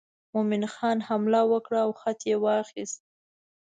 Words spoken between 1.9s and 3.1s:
خط یې واخیست.